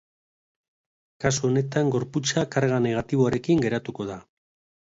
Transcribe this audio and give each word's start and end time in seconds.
Kasu 1.25 1.45
honetan 1.49 1.93
gorputza 1.97 2.47
karga 2.57 2.81
negatiboarekin 2.89 3.63
geratuko 3.67 4.09
da. 4.13 4.21